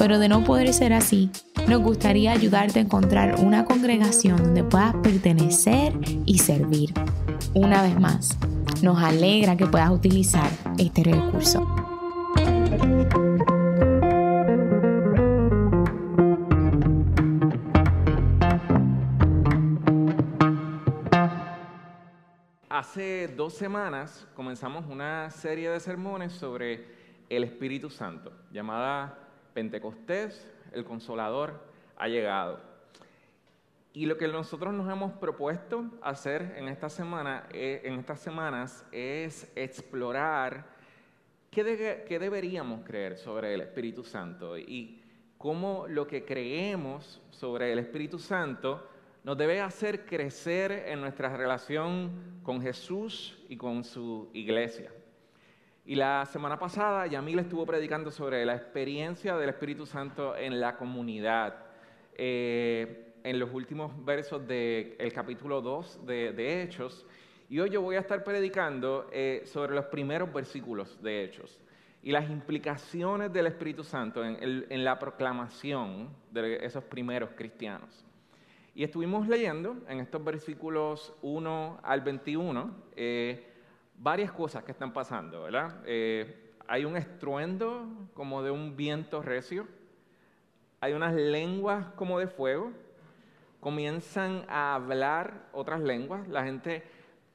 [0.00, 1.30] pero de no poder ser así,
[1.68, 5.92] nos gustaría ayudarte a encontrar una congregación donde puedas pertenecer
[6.24, 6.94] y servir.
[7.52, 8.38] Una vez más,
[8.82, 11.66] nos alegra que puedas utilizar este recurso.
[22.70, 26.86] Hace dos semanas comenzamos una serie de sermones sobre
[27.28, 29.19] el Espíritu Santo, llamada
[29.52, 31.60] Pentecostés, el Consolador
[31.96, 32.60] ha llegado.
[33.92, 36.74] Y lo que nosotros nos hemos propuesto hacer en, eh,
[37.84, 40.64] estas semanas es explorar
[41.50, 45.02] qué deberíamos creer sobre el Espíritu Santo y
[45.36, 48.86] cómo lo que creemos sobre el Espíritu Santo
[49.24, 54.92] nos debe hacer crecer en nuestra relación con Jesús y con su iglesia.
[55.84, 60.76] Y la semana pasada Yamil estuvo predicando sobre la experiencia del Espíritu Santo en la
[60.76, 61.54] comunidad.
[62.14, 67.06] Eh, en los últimos versos del capítulo 2 de, Hechos.
[67.48, 71.58] Y hoy yo voy a estar predicando eh, sobre los primeros versículos de Hechos
[72.02, 78.04] y las implicaciones del Espíritu Santo en la proclamación de esos primeros cristianos.
[78.74, 83.49] Y estuvimos leyendo en estos versículos 1 al 21 eh,
[84.00, 85.76] varias cosas que están pasando, ¿verdad?
[85.84, 89.66] Eh, hay un estruendo como de un viento recio,
[90.80, 92.72] hay unas lenguas como de fuego,
[93.60, 96.82] comienzan a hablar otras lenguas, la gente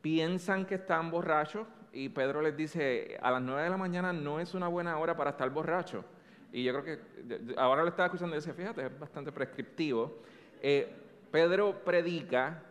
[0.01, 4.39] piensa que están borrachos y Pedro les dice, a las 9 de la mañana no
[4.39, 6.03] es una buena hora para estar borracho.
[6.51, 10.19] Y yo creo que ahora lo estaba escuchando y dice, fíjate, es bastante prescriptivo.
[10.61, 10.91] Eh,
[11.31, 12.63] Pedro predica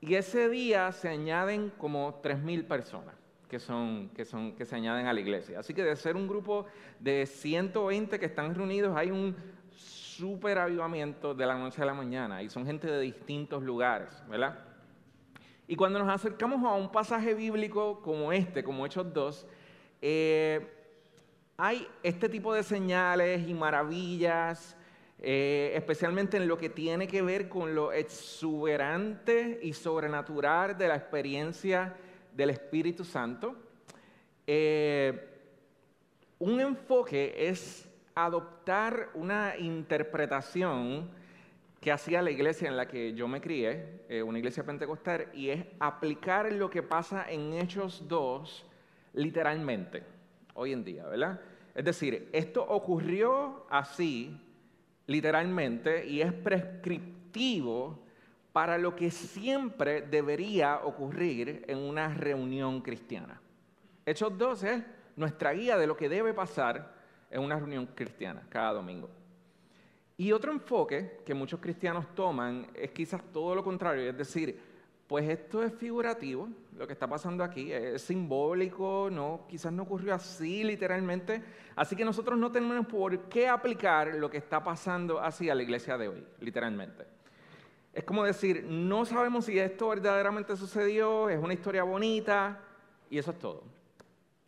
[0.00, 3.19] y ese día se añaden como 3.000 personas
[3.50, 5.58] que, son, que, son, que se añaden a la iglesia.
[5.58, 6.66] Así que de ser un grupo
[7.00, 9.34] de 120 que están reunidos, hay un
[9.70, 14.58] súper avivamiento de la noche a la mañana y son gente de distintos lugares, ¿verdad?
[15.66, 19.46] Y cuando nos acercamos a un pasaje bíblico como este, como Hechos 2,
[20.02, 20.66] eh,
[21.56, 24.76] hay este tipo de señales y maravillas
[25.22, 30.96] eh, especialmente en lo que tiene que ver con lo exuberante y sobrenatural de la
[30.96, 31.94] experiencia
[32.32, 33.56] del Espíritu Santo.
[34.46, 35.28] Eh,
[36.38, 41.10] un enfoque es adoptar una interpretación
[41.80, 45.48] que hacía la iglesia en la que yo me crié, eh, una iglesia pentecostal, y
[45.48, 48.66] es aplicar lo que pasa en Hechos 2
[49.14, 50.02] literalmente,
[50.54, 51.40] hoy en día, ¿verdad?
[51.74, 54.38] Es decir, esto ocurrió así
[55.06, 58.04] literalmente, y es prescriptivo
[58.52, 63.40] para lo que siempre debería ocurrir en una reunión cristiana.
[64.04, 64.82] Hechos 2 es
[65.16, 66.94] nuestra guía de lo que debe pasar
[67.30, 69.08] en una reunión cristiana cada domingo.
[70.16, 74.60] Y otro enfoque que muchos cristianos toman es quizás todo lo contrario, es decir,
[75.06, 80.14] pues esto es figurativo, lo que está pasando aquí, es simbólico, no, quizás no ocurrió
[80.14, 81.42] así literalmente,
[81.74, 85.62] así que nosotros no tenemos por qué aplicar lo que está pasando así a la
[85.62, 87.19] iglesia de hoy, literalmente.
[87.92, 92.60] Es como decir, no sabemos si esto verdaderamente sucedió, es una historia bonita,
[93.10, 93.64] y eso es todo.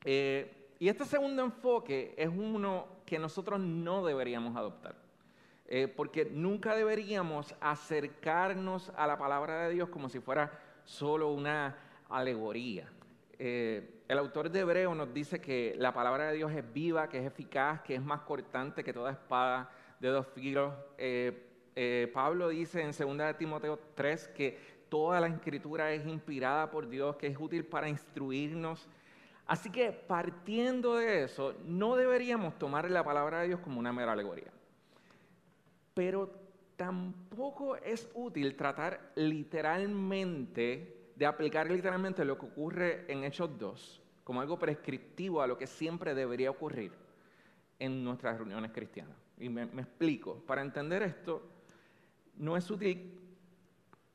[0.04, 4.94] Eh, y este segundo enfoque es uno que nosotros no deberíamos adoptar.
[5.66, 10.52] Eh, porque nunca deberíamos acercarnos a la palabra de Dios como si fuera
[10.84, 11.76] solo una
[12.08, 12.88] alegoría.
[13.38, 17.18] Eh, el autor de Hebreo nos dice que la palabra de Dios es viva, que
[17.18, 20.74] es eficaz, que es más cortante que toda espada de dos filos.
[21.74, 24.58] Eh, Pablo dice en 2 Timoteo 3 que
[24.88, 28.88] toda la escritura es inspirada por Dios, que es útil para instruirnos.
[29.46, 34.12] Así que partiendo de eso, no deberíamos tomar la palabra de Dios como una mera
[34.12, 34.52] alegoría.
[35.94, 36.30] Pero
[36.76, 44.40] tampoco es útil tratar literalmente, de aplicar literalmente lo que ocurre en Hechos 2 como
[44.40, 46.92] algo prescriptivo a lo que siempre debería ocurrir
[47.78, 49.16] en nuestras reuniones cristianas.
[49.38, 50.36] Y me, explico.
[50.46, 51.42] Para entender esto,
[52.36, 53.20] no es útil,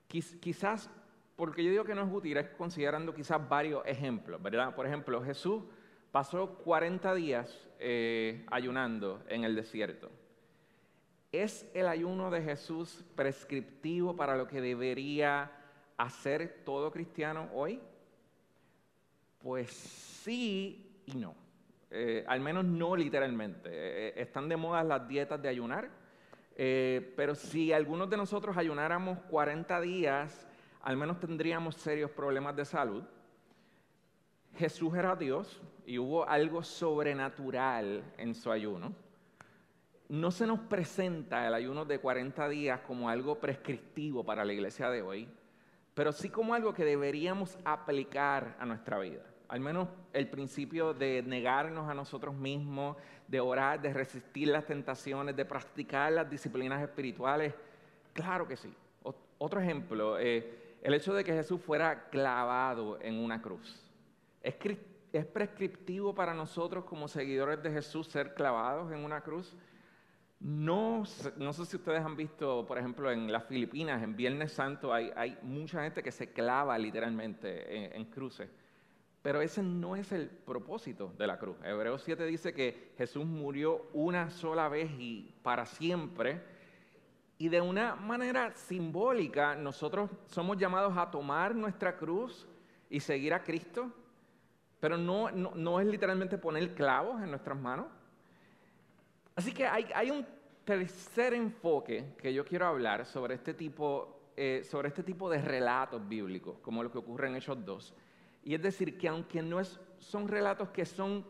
[0.08, 0.90] quizás,
[1.36, 4.76] porque yo digo que no es útil, es considerando quizás varios ejemplos, ¿verdad?
[4.76, 5.64] Por ejemplo, Jesús
[6.12, 10.10] pasó 40 días eh, ayunando en el desierto.
[11.32, 15.52] ¿Es el ayuno de Jesús prescriptivo para lo que debería
[15.98, 17.82] hacer todo cristiano hoy?
[19.40, 21.36] Pues sí y no.
[21.92, 23.70] Eh, al menos no literalmente.
[23.72, 25.90] Eh, están de moda las dietas de ayunar,
[26.60, 30.48] eh, pero si algunos de nosotros ayunáramos 40 días,
[30.82, 33.04] al menos tendríamos serios problemas de salud.
[34.56, 38.92] Jesús era Dios y hubo algo sobrenatural en su ayuno.
[40.10, 44.90] No se nos presenta el ayuno de 40 días como algo prescriptivo para la iglesia
[44.90, 45.30] de hoy,
[45.94, 49.22] pero sí como algo que deberíamos aplicar a nuestra vida.
[49.48, 52.98] Al menos el principio de negarnos a nosotros mismos,
[53.28, 57.54] de orar, de resistir las tentaciones, de practicar las disciplinas espirituales.
[58.14, 58.74] Claro que sí.
[59.40, 63.86] Otro ejemplo, eh, el hecho de que Jesús fuera clavado en una cruz.
[64.42, 64.56] ¿Es,
[65.14, 69.56] ¿Es prescriptivo para nosotros como seguidores de Jesús ser clavados en una cruz?
[70.40, 71.04] No,
[71.38, 75.12] no sé si ustedes han visto, por ejemplo, en las Filipinas, en Viernes Santo, hay,
[75.16, 78.50] hay mucha gente que se clava literalmente en, en cruces.
[79.28, 81.58] Pero ese no es el propósito de la cruz.
[81.62, 86.42] Hebreos 7 dice que Jesús murió una sola vez y para siempre.
[87.38, 92.48] Y de una manera simbólica, nosotros somos llamados a tomar nuestra cruz
[92.90, 93.92] y seguir a Cristo.
[94.80, 97.88] Pero no, no, es literalmente poner clavos en nuestras manos.
[99.36, 100.26] Así que hay, un
[100.64, 106.08] tercer enfoque que yo quiero hablar sobre este tipo, eh, sobre este tipo de relatos
[106.08, 107.94] bíblicos, como lo que ocurre en Hechos 2.
[108.44, 111.26] Y es decir, que aunque no es, son relatos que son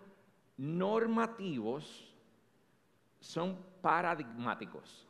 [0.58, 2.14] normativos,
[3.20, 5.08] son paradigmáticos.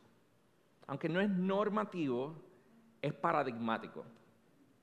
[0.86, 2.34] Aunque no es normativo,
[3.02, 4.04] es paradigmático.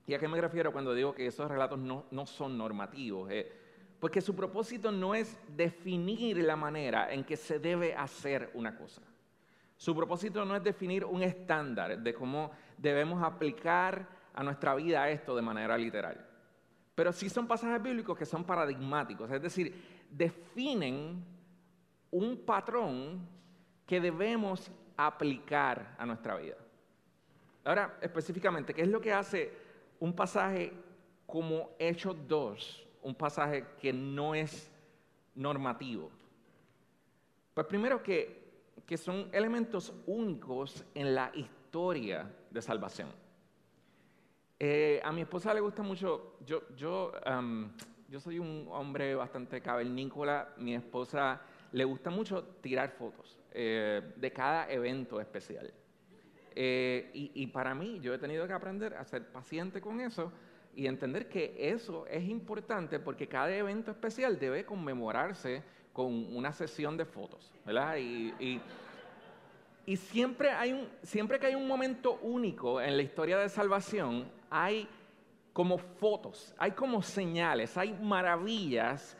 [0.06, 3.28] ¿Y a qué me refiero cuando digo que esos relatos no, son normativos?
[3.30, 3.52] Eh,
[3.98, 9.02] porque su propósito no es definir la manera en que se debe hacer una cosa.
[9.76, 15.34] Su propósito no es definir un estándar de cómo debemos aplicar a nuestra vida esto
[15.34, 16.24] de manera literal.
[16.96, 21.22] Pero sí son pasajes bíblicos que son paradigmáticos, es decir, definen
[22.10, 23.20] un patrón
[23.86, 26.56] que debemos aplicar a nuestra vida.
[27.64, 29.52] Ahora, específicamente, ¿qué es lo que hace
[30.00, 30.72] un pasaje
[31.26, 34.72] como Hechos 2, un pasaje que no es
[35.34, 36.10] normativo?
[37.52, 43.25] Pues primero que, que son elementos únicos en la historia de salvación.
[44.58, 47.12] Eh, a mi esposa le gusta mucho, yo,
[48.18, 51.42] soy un hombre bastante cavernícola, mi esposa
[51.72, 55.72] le gusta mucho tirar fotos eh, de cada evento especial.
[56.58, 60.32] Eh, y, para mí, yo he tenido que aprender a ser paciente con eso
[60.74, 65.62] y entender que eso es importante porque cada evento especial debe conmemorarse
[65.92, 67.98] con una sesión de fotos, ¿verdad?
[67.98, 68.58] Y,
[69.96, 70.50] siempre,
[71.02, 74.88] siempre que hay un momento único en la historia de salvación, hay
[75.52, 79.16] como fotos, hay como señales, hay maravillas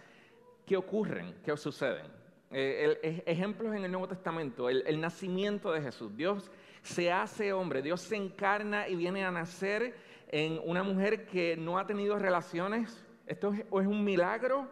[0.66, 2.06] que ocurren, que suceden.
[2.50, 6.16] Eh, ejemplos en el Nuevo Testamento, el, nacimiento de Jesús.
[6.16, 6.50] Dios
[6.82, 9.96] se hace hombre, Dios se encarna y viene a nacer
[10.28, 13.04] en una mujer que no ha tenido relaciones.
[13.26, 14.68] Esto es, es un milagro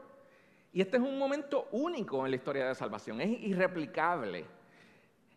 [0.72, 4.44] y este es un momento único en la historia de salvación, es irreplicable.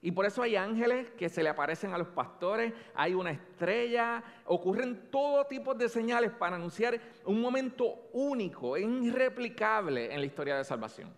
[0.01, 4.23] Y por eso hay ángeles que se le aparecen a los pastores, hay una estrella,
[4.45, 10.63] ocurren todo tipo de señales para anunciar un momento único, irreplicable en la historia de
[10.63, 11.11] salvación.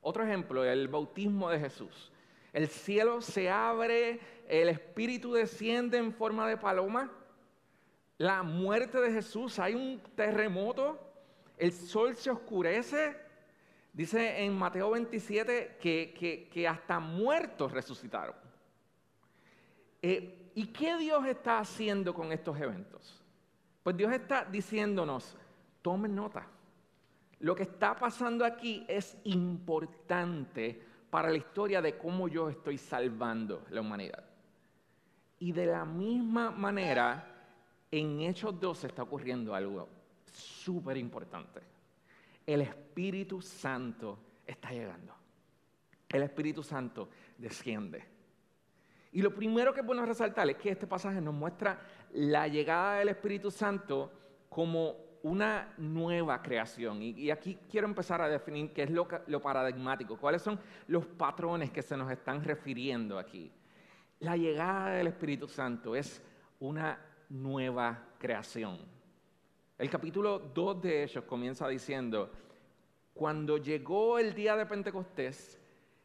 [0.00, 2.10] Otro ejemplo, el bautismo de Jesús.
[2.52, 7.12] El cielo se abre, el Espíritu desciende en forma de paloma,
[8.16, 10.98] la muerte de Jesús, hay un terremoto,
[11.56, 13.16] el sol se oscurece,
[13.92, 18.36] Dice en Mateo 27 que, hasta muertos resucitaron.
[20.00, 23.22] Eh, ¿Y qué Dios está haciendo con estos eventos?
[23.82, 25.36] Pues Dios está diciéndonos,
[25.82, 26.46] tomen nota.
[27.40, 30.80] Lo que está pasando aquí es importante
[31.10, 34.24] para la historia de cómo yo estoy salvando la humanidad.
[35.38, 37.26] Y de la misma manera,
[37.90, 39.88] en Hechos 2 está ocurriendo algo
[40.26, 41.69] súper importante
[42.46, 45.14] el Espíritu Santo está llegando.
[46.08, 48.04] El Espíritu Santo desciende.
[49.12, 51.80] Y lo primero que podemos resaltar es que este pasaje nos muestra
[52.12, 54.12] la llegada del Espíritu Santo
[54.48, 57.02] como una nueva creación.
[57.02, 61.70] Y, aquí quiero empezar a definir qué es lo, lo paradigmático, cuáles son los patrones
[61.70, 63.52] que se nos están refiriendo aquí.
[64.20, 66.22] La llegada del Espíritu Santo es
[66.58, 68.78] una nueva creación.
[69.80, 72.30] El capítulo 2 de ellos comienza diciendo,
[73.14, 75.58] cuando llegó el día de Pentecostés,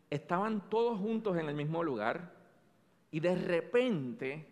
[0.10, 2.32] estaban todos juntos en el mismo lugar
[3.12, 4.48] Y de repente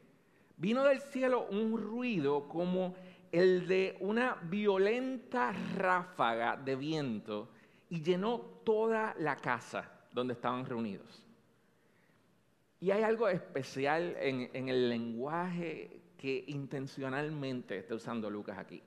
[0.58, 2.96] vino del cielo un ruido como
[3.32, 7.48] el de una violenta ráfaga de viento
[7.90, 11.26] y llenó toda la casa donde estaban reunidos.
[12.82, 18.84] Y hay algo especial en, el lenguaje que intencionalmente está usando Lucas aquí.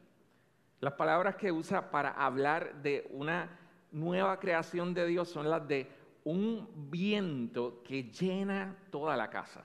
[0.80, 3.58] Las palabras que usa para hablar de una
[3.92, 5.90] nueva creación de Dios son las de
[6.24, 9.64] un viento que llena toda la casa.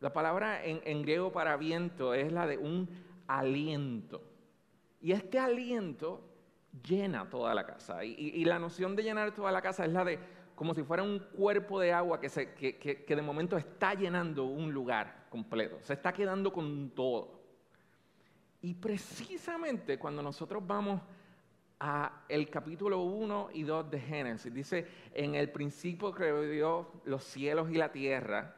[0.00, 2.88] La palabra en, griego para viento es la de un
[3.26, 4.22] aliento.
[5.00, 6.22] Y este aliento
[6.86, 8.04] llena toda la casa.
[8.04, 10.18] Y, la noción de llenar toda la casa es la de
[10.54, 15.78] como si fuera un cuerpo de agua que, de momento está llenando un lugar completo.
[15.82, 17.35] Se está quedando con todo.
[18.66, 21.00] Y precisamente cuando nosotros vamos
[21.78, 24.52] a el capítulo 1 y 2 de Génesis.
[24.52, 28.56] Dice, en el principio creó Dios los cielos y la tierra.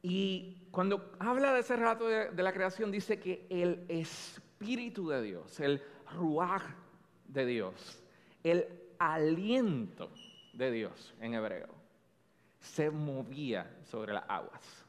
[0.00, 5.60] Y cuando habla de ese rato de, la creación, dice que el Espíritu de Dios,
[5.60, 5.82] el
[6.14, 6.64] Ruach
[7.28, 8.02] de Dios,
[8.42, 8.66] el
[8.98, 10.08] aliento
[10.54, 11.68] de Dios en hebreo,
[12.60, 14.86] se movía sobre las aguas.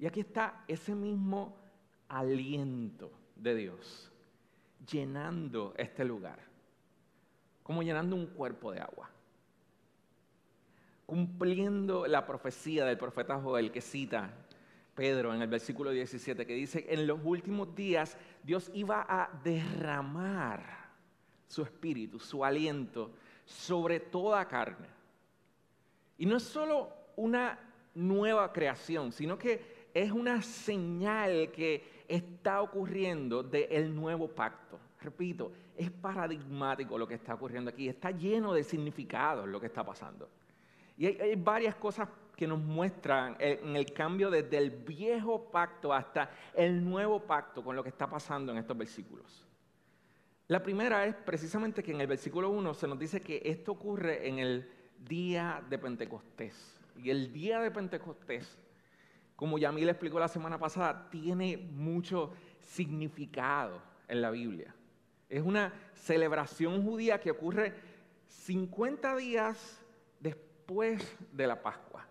[0.00, 1.67] Y aquí está ese mismo
[2.08, 4.10] aliento de Dios
[4.90, 6.38] llenando este lugar,
[7.62, 9.10] como llenando un cuerpo de agua,
[11.06, 14.30] cumpliendo la profecía del profeta Joel que cita
[14.94, 20.88] Pedro en el versículo 17, que dice, en los últimos días Dios iba a derramar
[21.46, 23.12] su espíritu, su aliento
[23.44, 24.88] sobre toda carne.
[26.18, 27.58] Y no es solo una
[27.94, 34.80] nueva creación, sino que es una señal que está ocurriendo del nuevo pacto.
[35.00, 39.84] Repito, es paradigmático lo que está ocurriendo aquí, está lleno de significados lo que está
[39.84, 40.28] pasando.
[40.96, 46.30] Y hay, varias cosas que nos muestran en el cambio desde el viejo pacto hasta
[46.54, 49.46] el nuevo pacto con lo que está pasando en estos versículos.
[50.48, 54.26] La primera es precisamente que en el versículo 1 se nos dice que esto ocurre
[54.26, 56.80] en el día de Pentecostés.
[56.96, 58.58] Y el día de Pentecostés
[59.38, 64.74] como ya le explicó la semana pasada, tiene mucho significado en la Biblia.
[65.28, 67.72] Es una celebración judía que ocurre
[68.26, 69.80] 50 días
[70.18, 72.04] después de la Pascua.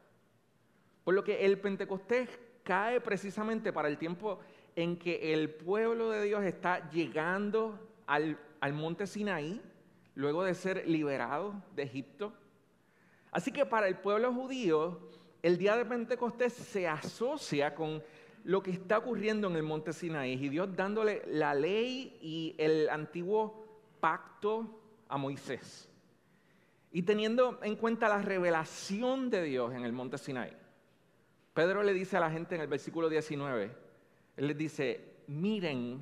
[1.03, 2.29] Por lo que el Pentecostés
[2.63, 4.39] cae precisamente para el tiempo
[4.77, 9.61] en que el pueblo de Dios está llegando al, al monte Sinaí,
[10.15, 12.31] luego de ser liberado de Egipto.
[13.31, 15.01] Así que para el pueblo judío,
[15.47, 18.03] el día de Pentecostés se asocia con
[18.43, 22.89] lo que está ocurriendo en el monte Sinaí y Dios dándole la ley y el
[22.89, 23.65] antiguo
[24.01, 24.77] pacto
[25.07, 25.89] a Moisés.
[26.91, 30.51] Y teniendo en cuenta la revelación de Dios en el monte Sinaí,
[31.53, 33.71] Pedro le dice a la gente en el versículo 19,
[34.35, 36.01] él les dice, miren,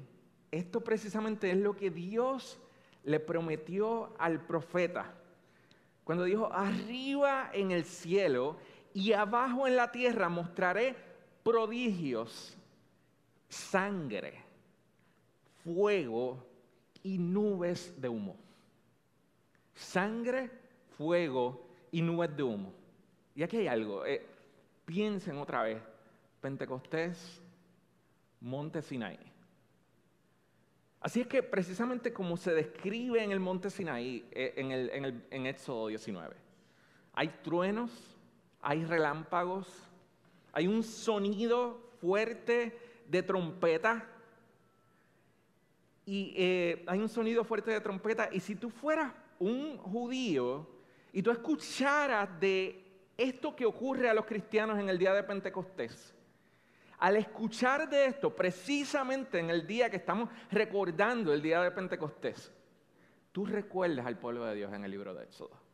[0.50, 2.60] esto precisamente es lo que Dios
[3.04, 5.14] le prometió al profeta.
[6.04, 8.58] Cuando dijo, arriba en el cielo
[8.96, 10.96] y abajo en la tierra mostraré
[11.44, 12.56] prodigios,
[13.50, 14.42] sangre,
[15.66, 16.42] fuego
[17.04, 18.38] y nubes de humo.
[19.76, 20.50] Sangre,
[20.98, 22.72] fuego y nubes de humo.
[23.36, 24.26] Y aquí hay algo, eh,
[24.86, 25.82] piensen otra vez,
[26.40, 27.42] Pentecostés,
[28.40, 29.20] Monte Sinaí.
[31.02, 35.04] Así es que precisamente como se describe en el Monte Sinaí, eh, en, el, en,
[35.04, 36.34] el, en Éxodo 19,
[37.12, 38.15] hay truenos,
[38.66, 39.68] hay relámpagos,
[40.52, 42.76] hay un sonido fuerte
[43.08, 44.10] de trompeta.
[46.04, 48.28] Y eh, hay un sonido fuerte de trompeta.
[48.32, 50.68] Y si tú fueras un judío
[51.14, 52.84] y tú escucharas de
[53.16, 56.16] esto que ocurre a los cristianos en el día de Pentecostés,
[56.98, 62.52] al escuchar de esto, precisamente en el día que estamos recordando el día de Pentecostés,
[63.32, 65.65] tú recuerdas al pueblo de Dios en el libro de Éxodo.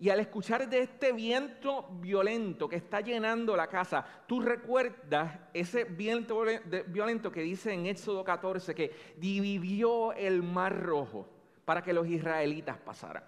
[0.00, 5.84] Y al escuchar de este viento violento que está llenando la casa, tú recuerdas ese
[5.84, 6.42] viento
[6.86, 11.28] violento que dice en Éxodo 14 que dividió el mar rojo
[11.66, 13.24] para que los israelitas pasaran.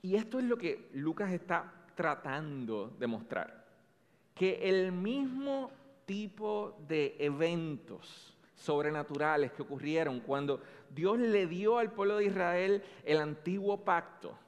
[0.00, 3.64] Y esto es lo que Lucas está tratando de mostrar.
[4.32, 5.72] Que el mismo
[6.06, 10.60] tipo de eventos sobrenaturales que ocurrieron cuando
[10.94, 14.38] Dios le dio al pueblo de Israel el antiguo pacto,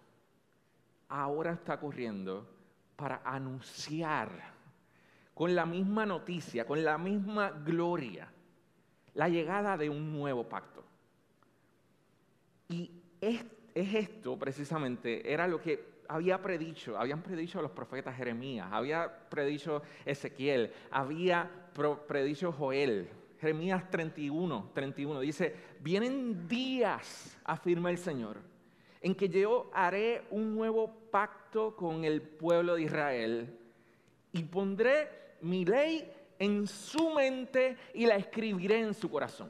[1.09, 2.49] ahora está ocurriendo
[2.97, 4.57] para anunciar
[5.35, 8.29] con la misma noticia, con la misma gloria,
[9.15, 10.83] la llegada de un nuevo pacto.
[12.69, 13.45] Y es,
[13.75, 20.73] esto precisamente, era lo que había predicho, habían predicho los profetas Jeremías, había predicho Ezequiel,
[20.91, 21.51] había
[22.07, 23.09] predicho Joel.
[23.41, 28.39] Jeremías 31, 31 dice, vienen días, afirma el Señor,
[29.07, 33.57] en que yo haré un nuevo pacto con el pueblo de Israel
[34.33, 35.09] y pondré
[35.43, 39.49] mi ley en su mente y la escribiré en su corazón.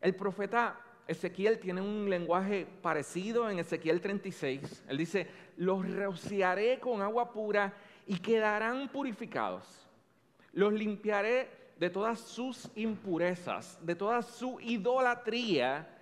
[0.00, 4.84] El profeta Ezequiel tiene un lenguaje parecido en Ezequiel 36.
[4.88, 5.26] Él dice,
[5.58, 7.74] los rociaré con agua pura
[8.06, 9.86] y quedarán purificados.
[10.54, 15.92] Los limpiaré de todas sus impurezas, de toda su idolatría.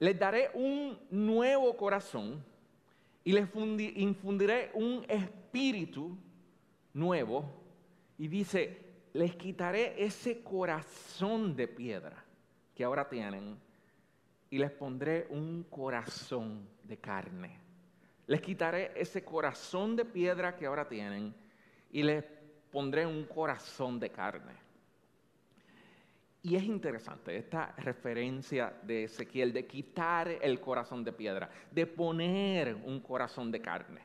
[0.00, 2.44] Les daré un nuevo corazón
[3.22, 3.48] y les
[3.96, 6.16] infundiré un espíritu
[6.92, 7.44] nuevo.
[8.18, 12.24] Y dice, les quitaré ese corazón de piedra
[12.74, 13.56] que ahora tienen
[14.50, 17.58] y les pondré un corazón de carne.
[18.26, 21.34] Les quitaré ese corazón de piedra que ahora tienen
[21.90, 22.24] y les
[22.70, 24.63] pondré un corazón de carne.
[26.44, 32.74] Y es interesante esta referencia de Ezequiel de quitar el corazón de piedra, de poner
[32.74, 34.02] un corazón de carne.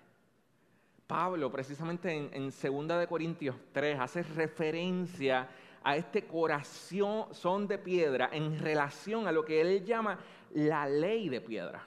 [1.05, 5.50] Pablo, precisamente en, en 2 Corintios 3, hace referencia
[5.84, 10.17] a este corazón de piedra en relación a lo que él llama
[10.53, 11.86] la ley de piedra,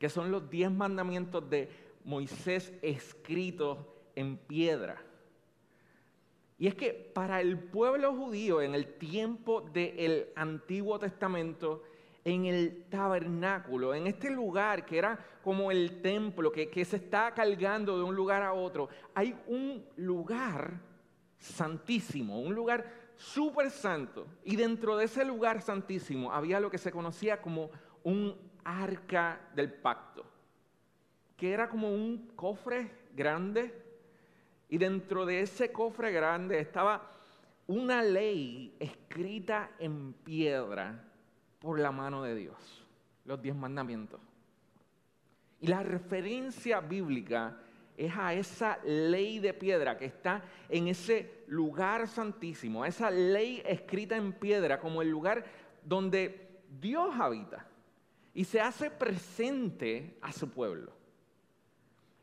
[0.00, 1.68] que son los diez mandamientos de
[2.04, 3.78] Moisés escritos
[4.16, 5.00] en piedra.
[6.60, 11.82] Y es que para el pueblo judío en el tiempo del Antiguo Testamento,
[12.22, 17.96] en el tabernáculo, en este lugar que era como el templo, que, se está cargando
[17.96, 20.82] de un lugar a otro, hay un lugar
[21.38, 24.26] santísimo, un lugar súper santo.
[24.44, 27.70] Y dentro de ese lugar santísimo había lo que se conocía como
[28.04, 30.26] un arca del pacto,
[31.38, 33.79] que era como un cofre grande.
[34.70, 37.10] Y dentro de ese cofre grande estaba
[37.66, 41.04] una ley escrita en piedra
[41.58, 42.86] por la mano de Dios,
[43.24, 44.20] los diez mandamientos.
[45.60, 47.58] Y la referencia bíblica
[47.96, 53.62] es a esa ley de piedra que está en ese lugar santísimo, a esa ley
[53.66, 55.44] escrita en piedra como el lugar
[55.84, 57.66] donde Dios habita
[58.32, 60.99] y se hace presente a su pueblo.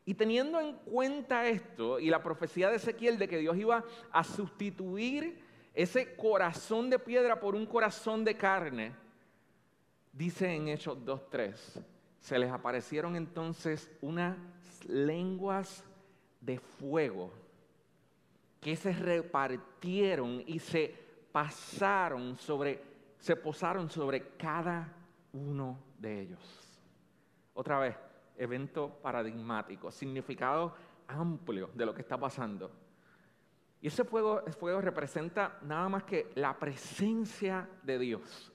[0.08, 4.24] Y teniendo en cuenta esto y la profecía de Ezequiel de que Dios iba a
[4.24, 5.38] sustituir
[5.74, 8.94] ese corazón de piedra por un corazón de carne,
[10.10, 11.84] dice en Hechos 2.3,
[12.20, 14.38] se les aparecieron entonces una
[14.86, 15.84] lenguas
[16.40, 17.30] de fuego
[18.62, 20.96] que se repartieron y se
[21.30, 22.82] pasaron sobre,
[23.18, 24.90] se posaron sobre cada
[25.34, 26.80] uno de ellos.
[27.52, 28.07] Otra vez,
[28.38, 30.74] evento paradigmático, significado
[31.08, 32.70] amplio de lo que está pasando.
[33.80, 38.52] Y ese fuego, ese fuego representa nada más que la presencia de Dios.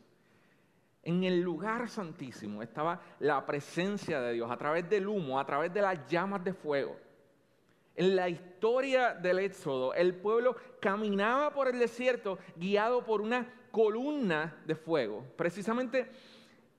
[1.01, 5.73] En el lugar santísimo estaba la presencia de Dios a través del humo, a través
[5.73, 6.97] de las llamas de fuego.
[7.95, 14.61] En la historia del Éxodo, el pueblo caminaba por el desierto guiado por una columna
[14.65, 16.09] de fuego, precisamente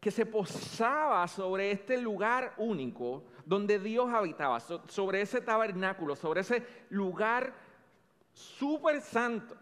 [0.04, 6.62] que se posaba sobre este lugar único donde Dios habitaba, sobre ese tabernáculo, sobre ese
[6.90, 7.54] lugar
[8.30, 9.56] súper santo.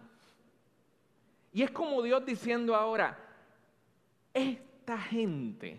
[1.53, 3.17] Y es como Dios diciendo ahora,
[4.35, 5.79] esta gente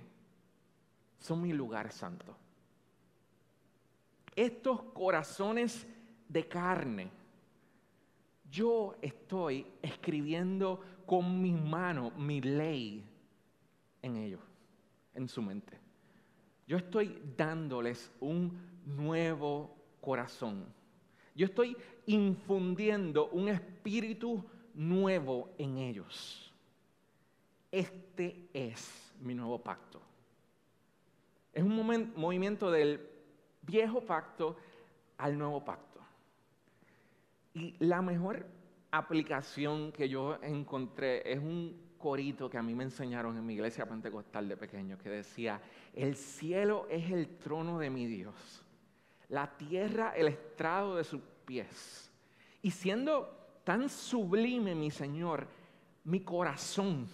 [1.19, 2.33] son mi lugar santo.
[4.33, 5.85] Estos corazones
[6.29, 7.11] de carne,
[8.49, 13.05] yo estoy escribiendo con mi mano mi ley
[14.01, 14.39] en ellos,
[15.13, 15.79] en su mente.
[16.67, 20.65] Yo estoy dándoles un nuevo corazón.
[21.35, 26.43] Yo estoy infundiendo un espíritu nuevo en ellos
[27.73, 29.99] este es mi nuevo pacto.
[31.51, 33.01] Es un movimiento del
[33.63, 34.57] viejo pacto
[35.17, 35.99] al nuevo pacto.
[37.55, 38.45] Y la mejor
[38.91, 43.85] aplicación que yo encontré es un corito que a mí me enseñaron en mi iglesia
[43.85, 45.61] pentecostal de pequeño, que decía,
[45.93, 48.61] el cielo es el trono de mi Dios,
[49.29, 52.11] la tierra el estrado de sus pies.
[52.61, 55.47] Y siendo tan sublime mi Señor,
[56.03, 57.07] mi corazón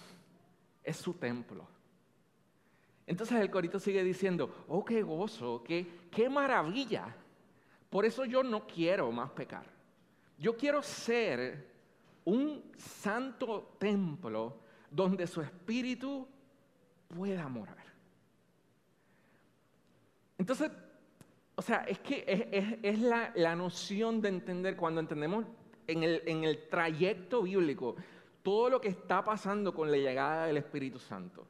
[0.83, 1.67] es su templo.
[3.05, 7.15] Entonces el corito sigue diciendo, oh, qué gozo, qué, qué maravilla.
[7.91, 9.65] Por eso yo no quiero más pecar.
[10.39, 11.69] Yo quiero ser
[12.25, 16.27] un santo templo donde su espíritu
[17.07, 17.77] pueda morar.
[20.37, 20.71] Entonces,
[21.55, 25.45] o sea, es que es, la, noción de entender, cuando entendemos
[25.87, 27.95] en el, en el trayecto bíblico,
[28.43, 31.45] todo lo que está pasando con la llegada del Espíritu Santo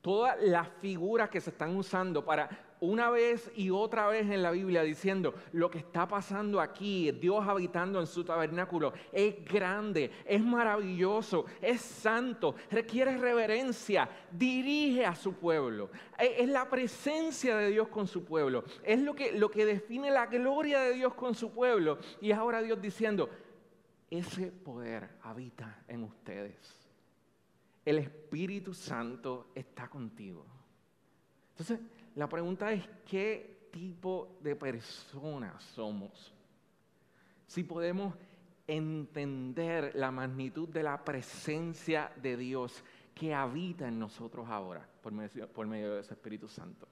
[0.00, 2.48] todas las figuras que se están usando para
[2.80, 7.46] una vez y otra vez en la Biblia diciendo lo que está pasando aquí, Dios
[7.46, 15.34] habitando en su tabernáculo, es grande, es maravilloso, es santo, requiere reverencia, dirige a su
[15.34, 15.90] pueblo.
[16.18, 20.26] Es la presencia de Dios con su pueblo, es lo que, lo que define la
[20.26, 21.98] gloria de Dios con su pueblo.
[22.20, 23.28] Y ahora Dios diciendo,
[24.10, 26.80] ese poder habita en ustedes
[27.84, 30.46] el Espíritu Santo está contigo.
[31.50, 31.80] Entonces,
[32.14, 36.34] la pregunta es, ¿qué tipo de personas somos?
[37.46, 38.14] Si podemos
[38.66, 45.94] entender la magnitud de la presencia de Dios que habita en nosotros ahora por medio,
[45.94, 46.86] de ese Espíritu Santo.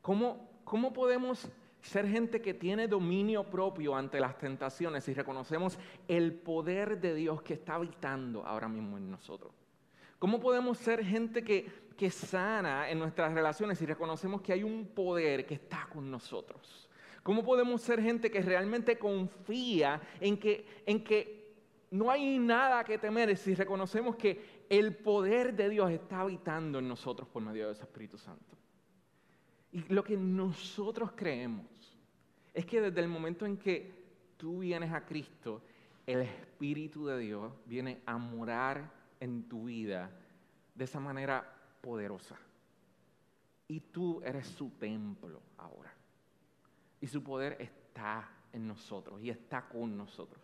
[0.00, 1.48] ¿Cómo, ¿Cómo podemos
[1.80, 7.42] ser gente que tiene dominio propio ante las tentaciones y reconocemos el poder de Dios
[7.42, 9.52] que está habitando ahora mismo en nosotros?
[10.18, 14.86] ¿Cómo podemos ser gente que, que sana en nuestras relaciones y reconocemos que hay un
[14.86, 16.88] poder que está con nosotros?
[17.22, 21.54] ¿Cómo podemos ser gente que realmente confía en que, en que
[21.90, 26.86] no hay nada que temer si reconocemos que el poder de Dios está habitando en
[26.86, 28.56] nosotros por medio de ese Espíritu Santo?
[29.72, 31.96] Y lo que nosotros creemos
[32.54, 33.92] es que desde el momento en que
[34.36, 35.62] tú vienes a Cristo,
[36.06, 40.10] el Espíritu de Dios viene a morar en tu vida
[40.74, 41.55] de esa manera
[41.86, 42.36] poderosa.
[43.68, 45.94] Y tú eres su templo ahora.
[47.00, 50.42] Y su poder está en nosotros y está con nosotros.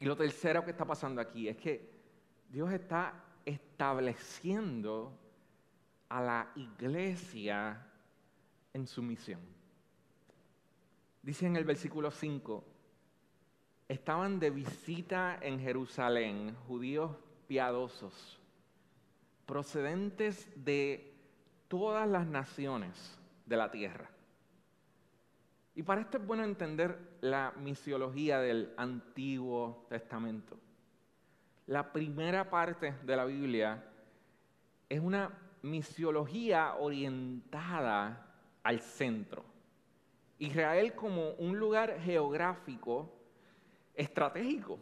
[0.00, 1.88] Y lo tercero que está pasando aquí es que
[2.50, 5.16] Dios está estableciendo
[6.08, 7.86] a la iglesia
[8.72, 9.40] en su misión.
[11.22, 12.64] Dice en el versículo 5,
[13.88, 17.12] estaban de visita en Jerusalén judíos
[17.46, 18.40] piadosos,
[19.46, 21.14] procedentes de
[21.68, 24.10] todas las naciones de la tierra.
[25.74, 30.56] Y para esto es bueno entender la misiología del Antiguo Testamento.
[31.66, 33.84] La primera parte de la Biblia
[34.88, 35.30] es una
[35.62, 38.26] misiología orientada
[38.62, 39.44] al centro.
[40.38, 43.12] Israel como un lugar geográfico
[43.94, 44.78] estratégico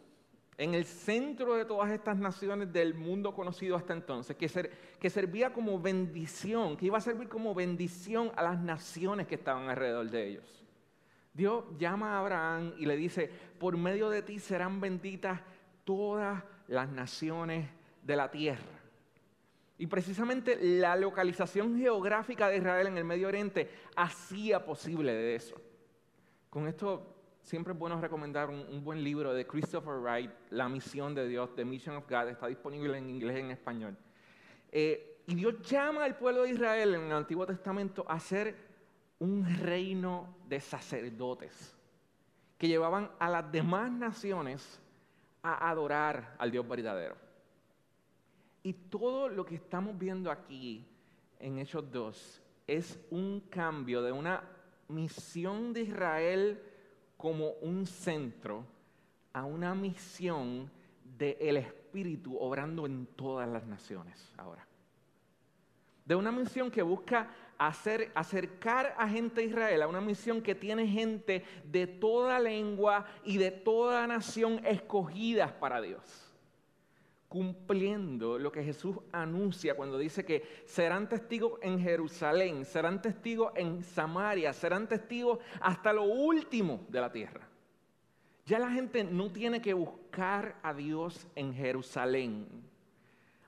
[0.57, 5.79] en el centro de todas estas naciones del mundo conocido hasta entonces, que, servía como
[5.79, 10.63] bendición, que iba a servir como bendición a las naciones que estaban alrededor de ellos.
[11.33, 15.41] Dios llama a Abraham y le dice, por medio de ti serán benditas
[15.83, 17.69] todas las naciones
[18.01, 18.79] de la tierra.
[19.77, 25.55] Y precisamente la localización geográfica de Israel en el Medio Oriente hacía posible de eso.
[26.49, 27.14] Con esto
[27.45, 31.63] siempre es bueno recomendar un, buen libro de Christopher Wright, La misión de Dios, The
[31.63, 33.95] Mission of God, está disponible en inglés y en español.
[34.71, 38.55] Eh, y Dios llama al pueblo de Israel en el Antiguo Testamento a ser
[39.19, 41.75] un reino de sacerdotes
[42.57, 44.81] que llevaban a las demás naciones
[45.43, 47.15] a adorar al Dios verdadero.
[48.63, 50.83] Y todo lo que estamos viendo aquí
[51.39, 54.43] en Hechos 2 es un cambio de una
[54.87, 56.71] misión de Israel
[57.17, 58.65] como un centro
[59.33, 60.69] a una misión
[61.17, 64.65] del Espíritu obrando en todas las naciones ahora.
[66.05, 70.55] De una misión que busca hacer, acercar a gente a Israel, a una misión que
[70.55, 76.24] tiene gente de toda lengua y de toda nación escogidas para Dios
[77.35, 83.83] cumpliendo lo que Jesús anuncia cuando dice que serán testigos en Jerusalén, serán testigos en
[83.83, 87.45] Samaria, serán testigos hasta lo último de la tierra.
[88.45, 92.47] Ya la gente no tiene que buscar a Dios en Jerusalén.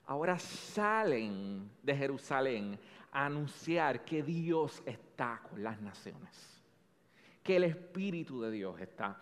[0.04, 2.78] Ahora salen de Jerusalén
[3.10, 6.62] a anunciar que Dios está con las naciones,
[7.42, 9.18] que el Espíritu de Dios está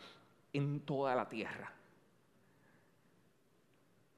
[0.53, 1.76] en toda la tierra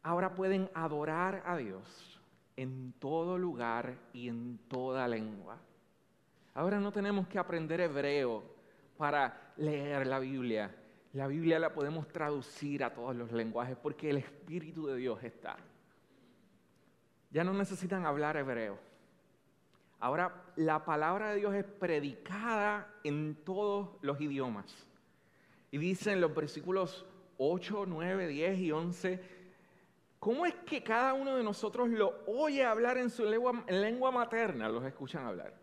[0.08, 2.18] ahora pueden adorar a Dios
[2.56, 5.58] en todo lugar y en toda lengua.
[6.54, 8.42] Ahora no tenemos que aprender hebreo
[8.96, 10.74] para leer la Biblia.
[11.12, 15.58] La Biblia la podemos traducir a todos los lenguajes porque el Espíritu de Dios está.
[17.30, 18.78] Ya no necesitan hablar hebreo.
[20.00, 24.86] Ahora la palabra de Dios es predicada en todos los idiomas.
[25.70, 27.04] Y dicen los versículos
[27.36, 29.37] 8, 9, 10 y 11
[30.18, 34.68] ¿Cómo es que cada uno de nosotros lo oye hablar en su lengua, lengua materna?
[34.68, 35.54] Los escuchan hablar.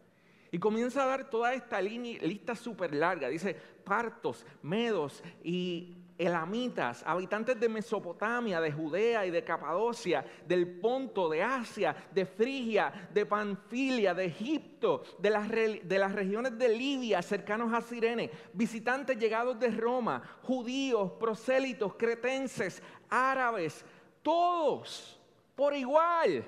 [0.52, 3.28] Y comienza a dar toda esta lista súper larga.
[3.28, 11.30] Dice partos, medos y elamitas, habitantes de Mesopotamia, de Judea y de Capadocia, del Ponto,
[11.30, 17.22] de Asia, de Frigia, de Panfilia, de Egipto, de las, de las regiones de Libia,
[17.22, 23.86] cercanos a Sirene, visitantes llegados de Roma, judíos, prosélitos, cretenses, árabes,
[24.26, 25.22] todos
[25.56, 26.44] por igual.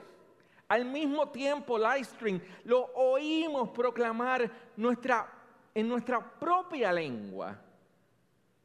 [0.67, 5.31] Al mismo tiempo, Livestream, lo oímos proclamar nuestra,
[5.73, 7.57] en nuestra propia lengua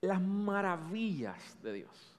[0.01, 2.18] las maravillas de Dios.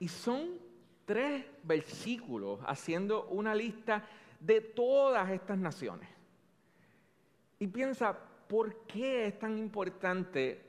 [0.00, 0.58] Y son
[1.04, 4.04] tres versículos haciendo una lista
[4.40, 6.08] de todas estas naciones.
[7.60, 10.60] Y piensa, ¿por qué es tan importante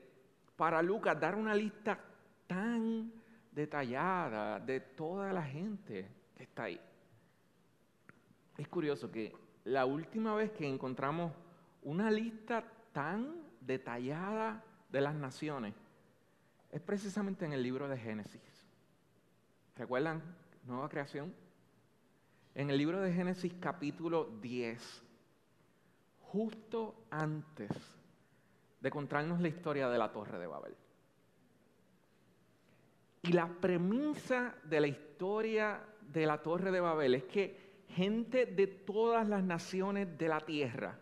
[0.54, 1.98] para Lucas dar una lista
[2.46, 3.23] tan
[3.54, 6.80] detallada de toda la gente que está ahí?
[8.58, 9.32] Es curioso que
[9.64, 11.32] la última vez que encontramos
[11.82, 15.74] una lista tan detallada de las naciones
[16.70, 18.40] es precisamente en el libro de Génesis.
[19.76, 20.22] ¿Recuerdan?
[20.66, 21.34] Nueva creación.
[22.54, 25.02] En el libro de Génesis capítulo 10,
[26.20, 27.70] justo antes
[28.80, 30.76] de contarnos la historia de la torre de Babel.
[33.24, 35.80] Y la premisa de la historia
[36.12, 40.98] de la torre de Babel es que gente de todas las naciones de la tierra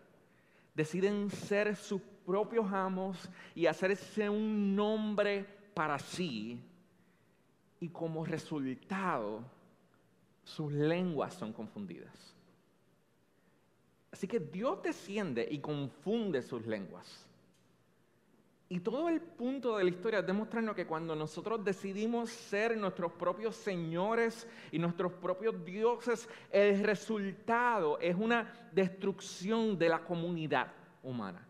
[0.73, 6.61] deciden ser sus propios amos y hacerse un nombre para sí.
[7.81, 9.43] Y como resultado,
[10.45, 12.37] sus lenguas son confundidas.
[14.13, 17.27] Así que Dios desciende y confunde sus lenguas.
[18.73, 23.13] Y todo el punto de la historia es demostrarnos que cuando nosotros decidimos ser nuestros
[23.13, 31.47] propios señores y nuestros propios dioses, el resultado es una destrucción de la comunidad humana.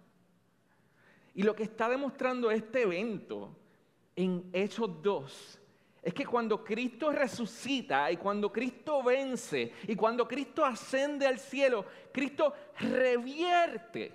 [1.33, 3.57] Y lo que está demostrando este evento
[4.17, 5.61] en Hechos 2
[6.03, 11.85] es que cuando Cristo resucita y cuando Cristo vence y cuando Cristo ascende al cielo,
[12.13, 14.13] Cristo revierte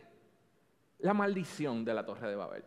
[1.00, 2.64] la maldición de la torre de Babel.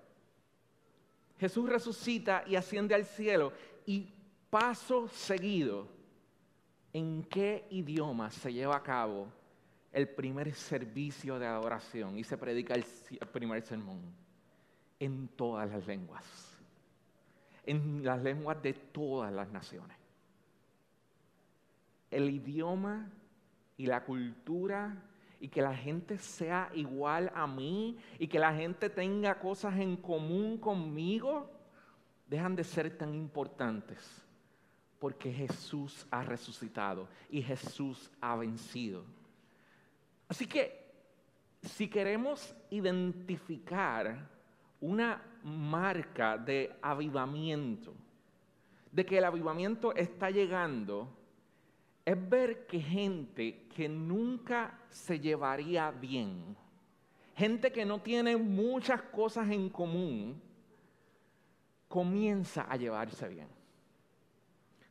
[1.41, 3.53] Jesús resucita y asciende al cielo
[3.87, 4.13] y
[4.51, 5.89] paso seguido,
[6.93, 9.27] ¿en qué idioma se lleva a cabo
[9.91, 12.85] el primer servicio de adoración y se predica el
[13.33, 14.21] primer sermón?
[15.01, 16.25] en todas las lenguas,
[17.65, 19.97] en las lenguas de todas las naciones.
[22.11, 23.11] El idioma
[23.79, 25.03] y la cultura
[25.41, 29.97] y que la gente sea igual a mí y que la gente tenga cosas en
[29.97, 31.51] común conmigo,
[32.29, 34.23] dejan de ser tan importantes
[35.01, 39.03] porque Jesús ha resucitado y Jesús ha vencido.
[40.29, 40.93] Así que
[41.63, 44.29] si queremos identificar
[44.81, 47.95] una marca de avivamiento,
[48.93, 51.09] de que el avivamiento está llegando,
[52.05, 56.57] es ver que gente que nunca se llevaría bien,
[57.35, 60.41] gente que no tiene muchas cosas en común,
[61.89, 63.49] comienza a llevarse bien,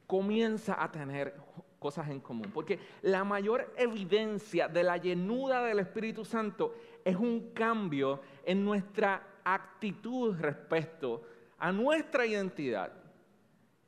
[0.05, 1.35] comienza a tener
[1.79, 2.51] cosas en común.
[2.53, 9.39] Porque la mayor evidencia de la llenura del Espíritu Santo es un cambio en nuestra
[9.43, 11.23] actitud respecto
[11.57, 12.91] a nuestra identidad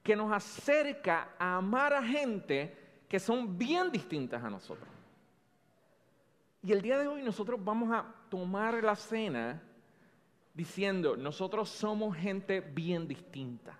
[0.01, 2.80] que nos acerca a amar a gente
[3.11, 4.87] que son bien distintas a nosotros.
[6.63, 9.61] Y el día de hoy nosotros vamos a tomar la cena
[10.53, 13.77] diciendo, nosotros somos gente bien distinta.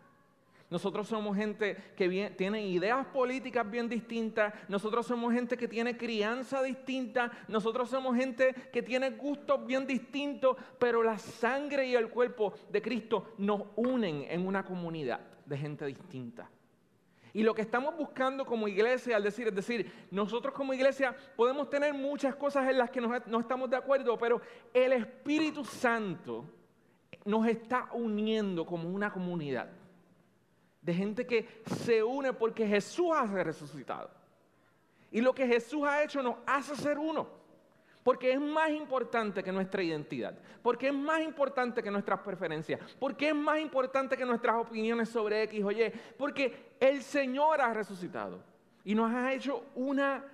[0.70, 4.54] Nosotros somos gente que tiene ideas políticas bien distintas.
[4.68, 7.32] Nosotros somos gente que tiene crianza distinta.
[7.48, 10.58] Nosotros somos gente que tiene gustos bien distintos.
[10.78, 15.86] Pero la sangre y el cuerpo de Cristo nos unen en una comunidad de gente
[15.86, 16.50] distinta.
[17.34, 21.70] Y lo que estamos buscando como iglesia al decir, es decir, nosotros como iglesia podemos
[21.70, 24.42] tener muchas cosas en las que no estamos de acuerdo, pero
[24.74, 26.46] el Espíritu Santo
[27.26, 29.70] nos está uniendo como una comunidad
[30.82, 34.10] de gente que se une porque Jesús ha resucitado.
[35.12, 37.41] Y lo que Jesús ha hecho nos hace ser uno.
[38.04, 40.38] Porque es más importante que nuestra identidad.
[40.64, 42.80] Porque es más importante que nuestras preferencias.
[43.00, 45.92] Porque es más importante que nuestras opiniones sobre X o Y.
[46.18, 48.44] Porque el Señor ha resucitado.
[48.84, 50.26] Y nos ha hecho una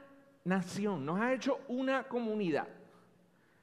[0.45, 1.05] nación.
[1.05, 2.67] Nos ha hecho una comunidad.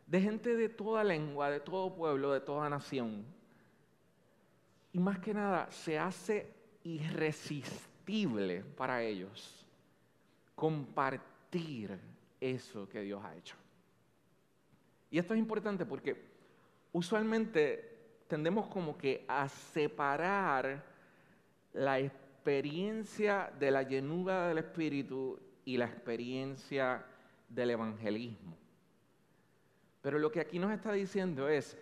[0.06, 3.24] De gente de toda lengua, de todo pueblo, de toda nación.
[4.92, 6.52] Y más que nada, se hace
[6.84, 9.64] irresistible para ellos
[10.54, 11.98] compartir
[12.38, 13.56] eso que Dios ha hecho.
[15.14, 16.20] Y esto es importante porque
[16.90, 20.84] usualmente tendemos como que a separar
[21.72, 27.06] la experiencia de la llenura del Espíritu y la experiencia
[27.48, 28.56] del evangelismo.
[30.02, 31.78] Pero lo que aquí nos está diciendo es,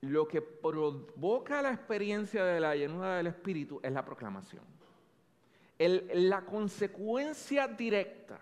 [0.00, 4.64] lo que provoca la experiencia de la llenura del Espíritu es la proclamación.
[5.78, 8.40] la consecuencia directa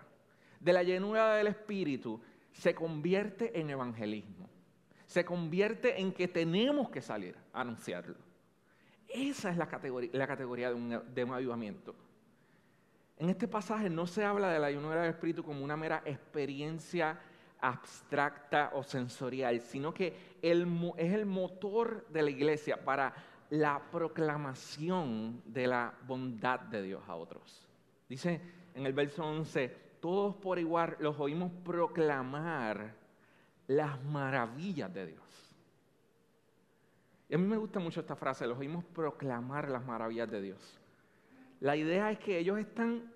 [0.61, 2.21] de la llenura del Espíritu
[2.53, 4.49] se convierte en evangelismo.
[5.05, 8.15] Se convierte en que tenemos que salir a anunciarlo.
[9.07, 11.93] Esa es la categoría, de, un, de avivamiento.
[13.17, 17.19] En este pasaje no se habla de la llenura del Espíritu como una mera experiencia
[17.59, 23.13] abstracta o sensorial, sino que es el motor de la iglesia para
[23.51, 27.67] la proclamación de la bondad de Dios a otros.
[28.09, 28.41] Dice
[28.73, 32.93] en el verso 11, todos por igual los oímos proclamar
[33.67, 35.55] las maravillas de Dios.
[37.29, 40.77] Y a mí me gusta mucho esta frase, los oímos proclamar las maravillas de Dios.
[41.61, 43.13] La idea es que ellos están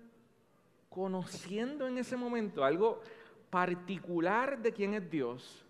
[0.88, 3.02] conociendo en ese momento algo
[3.50, 5.66] particular de quién es Dios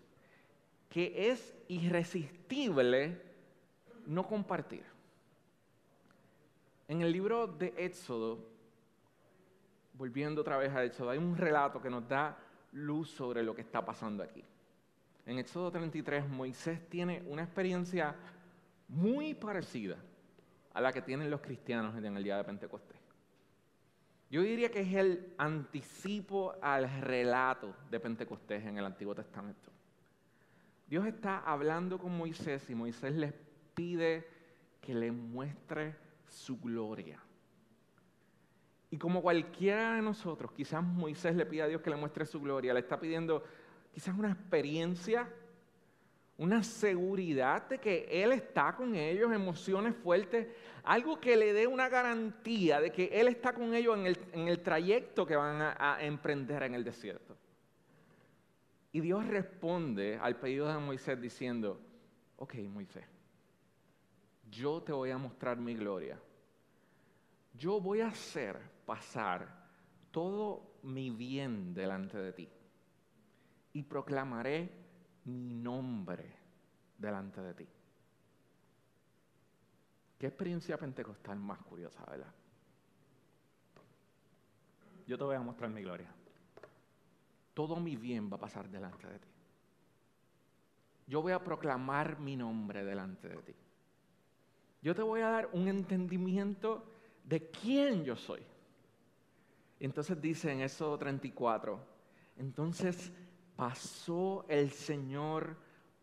[0.89, 3.21] que es irresistible
[4.05, 4.85] no compartir.
[6.87, 8.39] En el libro de Éxodo,
[9.99, 12.37] volviendo otra vez a Éxodo, hay un relato que nos da
[12.71, 14.41] luz sobre lo que está pasando aquí.
[15.25, 18.15] En Éxodo 33, Moisés tiene una experiencia
[18.87, 19.97] muy parecida
[20.73, 22.97] a la que tienen los cristianos en el día de Pentecostés.
[24.31, 29.69] Yo diría que es el anticipo al relato de Pentecostés en el Antiguo Testamento.
[30.87, 33.33] Dios está hablando con Moisés y Moisés les
[33.75, 34.25] pide
[34.79, 37.19] que le muestre su gloria.
[38.91, 42.41] Y como cualquiera de nosotros, quizás Moisés le pide a Dios que le muestre su
[42.41, 43.43] gloria, le está pidiendo
[43.93, 45.27] quizás una experiencia
[46.39, 50.47] una seguridad de que Él está con ellos, emociones fuertes,
[50.83, 53.97] algo que le dé una garantía de que Él está con ellos
[54.31, 57.35] en el, trayecto que van a, a emprender en el desierto.
[58.93, 61.77] Y Dios responde al pedido de Moisés diciendo,
[62.37, 63.05] ok Moisés,
[64.49, 66.17] yo te voy a mostrar mi gloria.
[67.53, 68.57] Yo voy a hacer
[68.89, 69.47] pasar
[70.09, 72.49] todo mi bien delante de ti
[73.73, 74.67] y proclamaré
[75.25, 76.25] mi nombre
[76.97, 77.67] delante de ti.
[80.17, 82.33] Qué experiencia pentecostal más curiosa, ¿verdad?
[85.05, 86.11] Yo te voy a mostrar mi gloria.
[87.53, 89.29] Todo mi bien va a pasar delante de ti.
[91.05, 93.55] Yo voy a proclamar mi nombre delante de ti.
[94.81, 96.91] Yo te voy a dar un entendimiento
[97.23, 98.41] de quién yo soy.
[99.79, 101.79] Entonces dice en eso 34,
[102.37, 103.11] entonces
[103.55, 105.57] pasó el Señor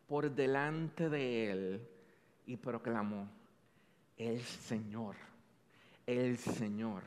[0.07, 1.89] por delante de él
[2.47, 3.29] y proclamó,
[4.17, 5.17] el Señor,
[6.07, 7.03] el Señor,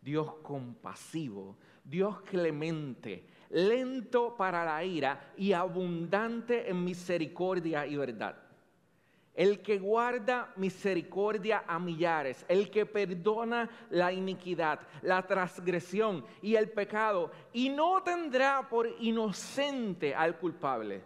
[0.00, 8.47] Dios compasivo, Dios clemente, lento para la ira y abundante en misericordia y verdad
[9.38, 16.70] el que guarda misericordia a millares, el que perdona la iniquidad, la transgresión y el
[16.70, 21.04] pecado, y no tendrá por inocente al culpable.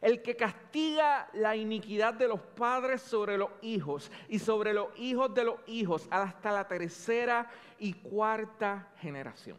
[0.00, 5.34] El que castiga la iniquidad de los padres sobre los hijos y sobre los hijos
[5.34, 9.58] de los hijos hasta la tercera y cuarta generación.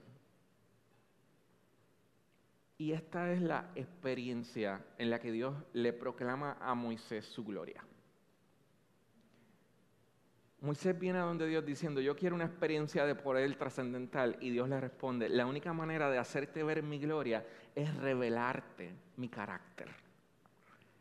[2.80, 7.86] Y esta es la experiencia en la que Dios le proclama a Moisés su gloria.
[10.62, 14.68] Moisés viene a donde Dios diciendo, yo quiero una experiencia de poder trascendental y Dios
[14.70, 19.90] le responde, la única manera de hacerte ver mi gloria es revelarte mi carácter.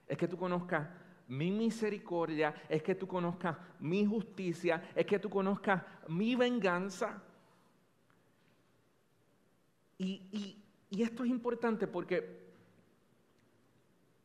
[0.06, 0.88] Es que tú conozcas
[1.28, 7.22] mi misericordia, es que tú conozcas mi justicia, es que tú conozcas mi venganza.
[9.98, 10.60] Y,
[10.90, 12.52] esto es importante porque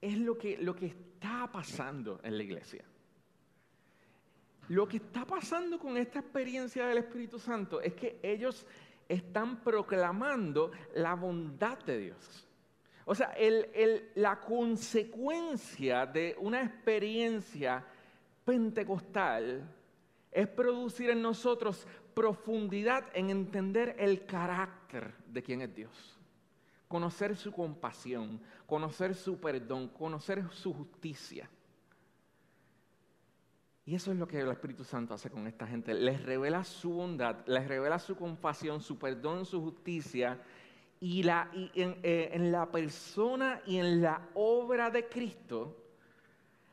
[0.01, 2.83] es lo que, lo que está pasando en la iglesia.
[4.69, 8.65] Lo que está pasando con esta experiencia del Espíritu Santo es que ellos
[9.07, 12.47] están proclamando la bondad de Dios.
[13.05, 13.35] O sea,
[14.13, 17.83] la consecuencia de una experiencia
[18.45, 19.67] pentecostal
[20.31, 26.19] es producir en nosotros profundidad en entender el carácter de quién es Dios.
[26.87, 31.49] Conocer su compasión, conocer su perdón, conocer su justicia.
[33.89, 35.95] Y eso es lo que el Espíritu Santo hace con esta gente.
[35.95, 40.39] Les revela su bondad, les revela su compasión, su perdón, su justicia
[40.99, 45.75] y, eh, en, la persona y en la obra de Cristo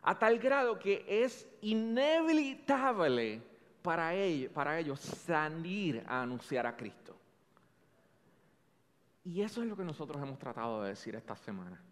[0.02, 3.40] a tal grado que es inevitable
[3.80, 7.16] para ellos, para ellos salir a anunciar a Cristo.
[9.24, 11.82] Y eso es lo que nosotros hemos tratado de decir esta semana.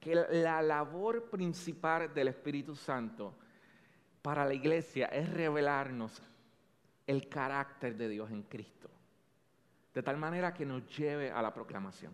[0.00, 3.36] Que la labor principal del Espíritu Santo
[4.22, 6.22] para la iglesia es revelarnos
[7.06, 8.90] el carácter de Dios en Cristo
[9.94, 12.12] de tal manera que nos lleve a la proclamación.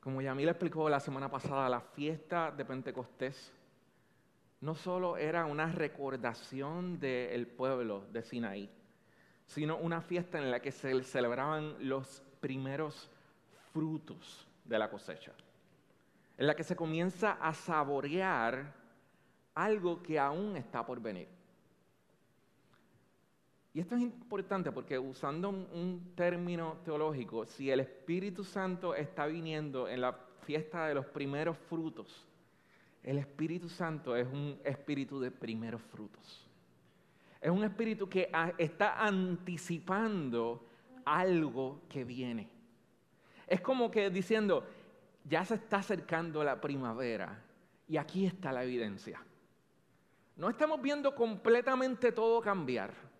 [0.00, 3.52] Como ya le explicó la semana pasada, la fiesta de Pentecostés
[4.60, 8.70] no solo era una recordación del pueblo de Sinaí,
[9.46, 13.10] sino una fiesta en la que se celebraban los primeros
[13.72, 15.32] frutos de la cosecha,
[16.36, 18.79] en la que se comienza a saborear
[19.54, 21.28] algo que aún está por venir.
[23.72, 29.88] Y esto es importante porque usando un, término teológico, si el Espíritu Santo está viniendo
[29.88, 32.26] en la fiesta de los primeros frutos,
[33.02, 36.46] el Espíritu Santo es un espíritu de primeros frutos.
[37.40, 40.66] Es un espíritu que está anticipando
[41.04, 42.50] algo que viene.
[43.46, 44.66] Es como que diciendo,
[45.24, 47.42] ya se está acercando la primavera
[47.88, 49.22] y aquí está la evidencia.
[50.40, 53.10] No estamos viendo completamente todo cambiar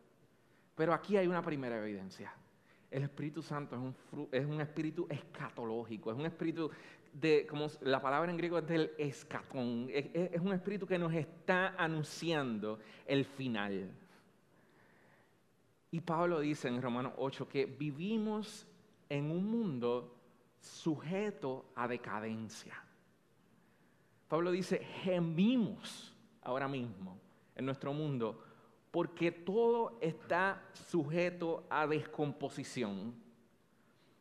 [0.81, 2.33] pero aquí hay una primera evidencia.
[2.91, 6.71] El Espíritu Santo es un, es un espíritu escatológico, es un espíritu
[7.13, 11.13] de, como la palabra en griego es del escatón, es, es un espíritu que nos
[11.13, 13.93] está anunciando el final.
[15.91, 18.67] Y Pablo dice en Romanos 8 que vivimos
[19.11, 20.17] en un mundo
[20.61, 22.83] sujeto a decadencia.
[24.29, 26.10] Pablo dice, gemimos
[26.43, 27.19] ahora mismo
[27.55, 28.43] en nuestro mundo
[28.91, 33.15] porque todo está sujeto a descomposición.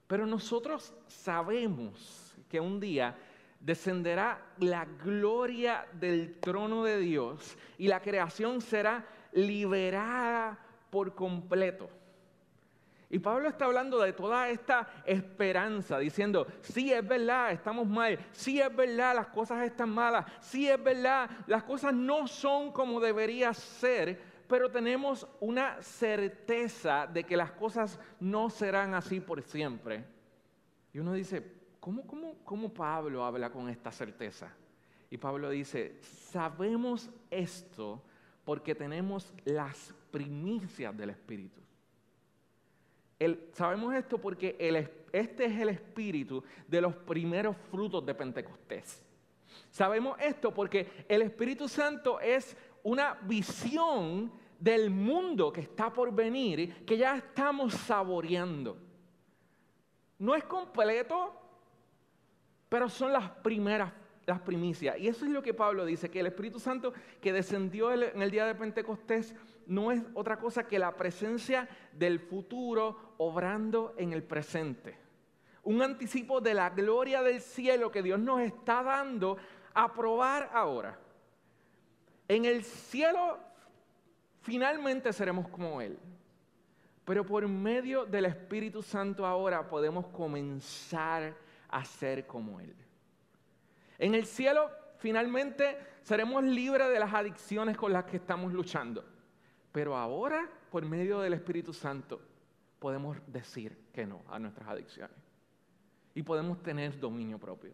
[0.08, 3.16] Pero nosotros sabemos que un día
[3.60, 10.58] descenderá la gloria del trono de Dios y la creación será liberada
[10.90, 11.90] por completo.
[13.12, 18.62] Y Pablo está hablando de toda esta esperanza, diciendo, sí es verdad, estamos mal, sí
[18.62, 23.52] es verdad, las cosas están malas, sí es verdad, las cosas no son como debería
[23.56, 30.06] ser, pero tenemos una certeza de que las cosas no serán así por siempre.
[30.94, 31.44] Y uno dice,
[31.80, 32.04] ¿cómo,
[32.44, 34.54] cómo Pablo habla con esta certeza?
[35.10, 38.04] Y Pablo dice, sabemos esto
[38.46, 41.59] porque tenemos las primicias del Espíritu.
[43.54, 44.56] Sabemos esto porque
[45.12, 49.04] este es el espíritu de los primeros frutos de Pentecostés.
[49.70, 56.86] Sabemos esto porque el Espíritu Santo es una visión del mundo que está por venir
[56.86, 58.78] que ya estamos saboreando.
[60.18, 61.34] No es completo,
[62.68, 63.92] pero son las primeras,
[64.26, 64.98] las primicias.
[65.00, 68.32] Y eso es lo que Pablo dice, que el Espíritu Santo que descendió en el
[68.32, 69.34] día de Pentecostés
[69.70, 74.98] no es otra cosa que la presencia del futuro obrando en el presente.
[75.64, 79.38] Un anticipo de la gloria del cielo que Dios nos está dando
[79.76, 80.98] a probar ahora.
[82.28, 83.38] En el cielo
[84.42, 86.00] finalmente seremos como Él.
[87.06, 91.36] Pero por medio del Espíritu Santo ahora podemos comenzar
[91.68, 92.76] a ser como Él.
[94.00, 99.19] En el cielo finalmente seremos libres de las adicciones con las que estamos luchando.
[99.72, 102.20] Pero ahora, por medio del Espíritu Santo,
[102.80, 105.16] podemos decir que no a nuestras adicciones.
[106.16, 107.74] Y podemos tener dominio propio.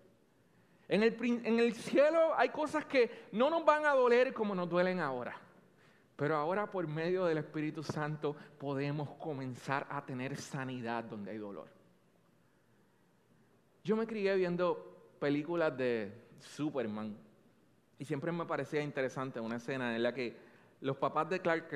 [0.88, 5.36] En el, cielo hay cosas que no nos van a doler como nos duelen ahora.
[6.16, 11.68] Pero ahora por medio del Espíritu Santo podemos comenzar a tener sanidad donde hay dolor.
[13.84, 17.18] Yo me crié viendo películas de Superman
[17.98, 20.36] y siempre me parecía interesante una escena en la que
[20.86, 21.68] los papás de Clark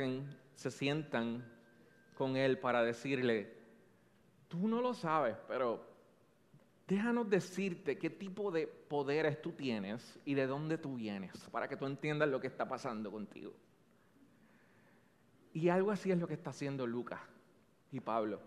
[0.53, 1.43] se sientan
[2.13, 3.51] con él para decirle,
[4.47, 5.83] tú no lo sabes, pero
[6.87, 11.75] déjanos decirte qué tipo de poderes tú tienes y de dónde tú vienes, para que
[11.75, 13.51] tú entiendas lo que está pasando contigo.
[15.53, 17.19] Y algo así es lo que está haciendo Lucas
[17.91, 18.39] y Pablo.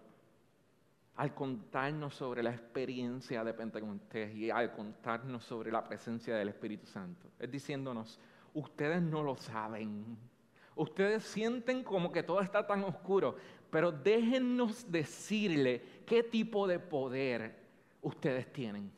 [1.16, 6.86] Al contarnos sobre la experiencia de Pentecostés y al contarnos sobre la presencia del Espíritu
[6.86, 7.32] Santo.
[7.40, 8.20] Es diciéndonos,
[8.54, 10.30] ustedes no lo saben.
[10.74, 13.36] Ustedes sienten como que todo está tan oscuro,
[13.70, 17.54] pero déjennos decirle qué tipo de poder
[18.00, 18.90] ustedes tienen.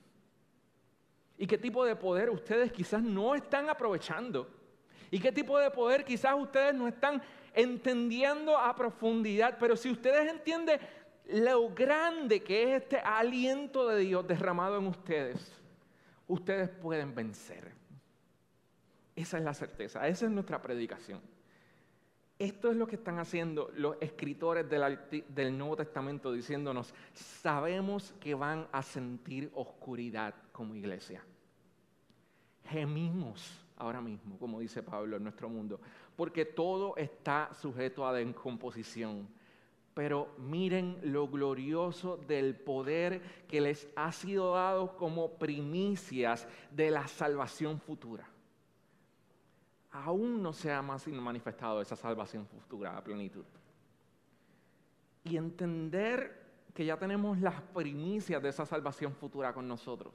[1.37, 4.49] Y qué tipo de poder ustedes quizás no están aprovechando.
[5.11, 7.23] Y qué tipo de poder quizás ustedes no están
[7.53, 10.81] entendiendo a profundidad, pero si ustedes entienden
[11.27, 15.53] lo grande que es este aliento de Dios derramado en ustedes,
[16.27, 17.73] ustedes pueden vencer.
[19.17, 21.21] Esa es la certeza, esa es nuestra predicación.
[22.39, 28.67] Esto es lo que están haciendo los escritores del, Nuevo Testamento diciéndonos, sabemos que van
[28.73, 31.25] a sentir oscuridad como iglesia.
[32.65, 35.81] Gemimos ahora mismo, como dice Pablo, en nuestro mundo,
[36.17, 39.29] porque todo está sujeto a descomposición.
[39.95, 47.07] Pero miren lo glorioso del poder que les ha sido dado como primicias de la
[47.07, 48.34] salvación futura
[49.95, 53.45] aún no se ha manifestado esa salvación futura a plenitud.
[55.23, 56.43] Y entender
[56.75, 60.13] que ya tenemos las primicias de esa salvación futura con nosotros,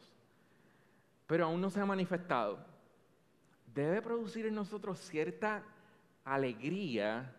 [1.25, 2.59] pero aún no se ha manifestado,
[3.73, 5.63] debe producir en nosotros cierta
[6.25, 7.33] alegría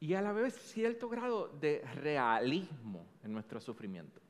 [0.00, 4.20] y a la vez cierto grado de realismo en nuestro sufrimiento.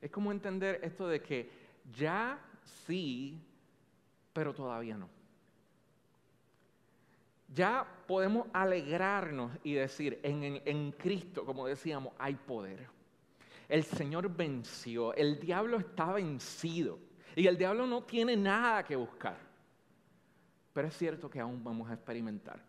[0.00, 1.50] Es como entender esto de que
[1.92, 3.42] ya sí,
[4.32, 5.15] pero todavía no
[7.56, 12.86] ya podemos alegrarnos y decir, en, Cristo, como decíamos, hay poder.
[13.66, 16.98] El Señor venció, el diablo está vencido
[17.34, 19.38] y el diablo no tiene nada que buscar.
[20.74, 22.62] Pero es cierto que aún vamos a experimentar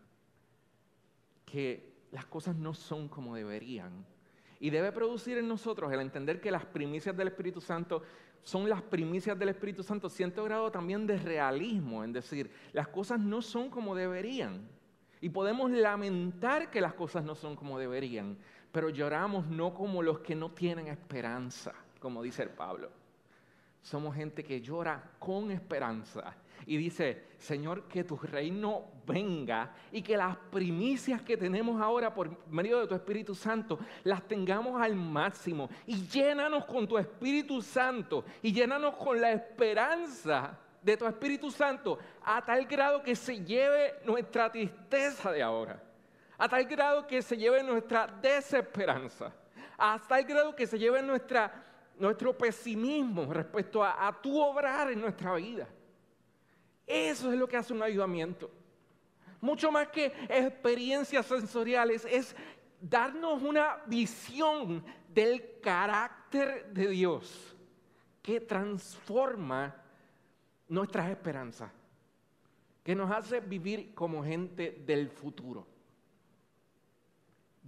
[1.44, 4.06] que las cosas no son como deberían.
[4.58, 8.02] Y debe producir en nosotros el entender que las primicias del Espíritu Santo
[8.42, 13.20] son las primicias del Espíritu Santo, cierto grado también de realismo, en decir, las cosas
[13.20, 14.77] no son como deberían.
[15.20, 18.38] Y podemos lamentar que las cosas no son como deberían,
[18.72, 22.90] pero lloramos no como los que no tienen esperanza, como dice el Pablo.
[23.82, 30.16] Somos gente que llora con esperanza y dice, Señor, que tu reino venga y que
[30.16, 35.70] las primicias que tenemos ahora por medio de tu Espíritu Santo las tengamos al máximo
[35.86, 40.58] y llénanos con tu Espíritu Santo y llénanos con la esperanza
[40.88, 45.82] de tu Espíritu Santo a tal grado que se lleve nuestra tristeza de ahora,
[46.38, 49.32] a tal grado que se lleve nuestra desesperanza,
[49.76, 51.52] a tal grado que se lleve nuestra,
[51.98, 55.68] nuestro pesimismo respecto a, a tu obrar en nuestra vida.
[56.86, 58.50] Eso es lo que hace un ayudamiento.
[59.40, 62.34] Mucho más que experiencias sensoriales, es
[62.80, 67.54] darnos una visión del carácter de Dios
[68.22, 69.74] que transforma
[70.68, 71.70] nuestras esperanzas,
[72.84, 75.66] que nos hace vivir como gente del futuro.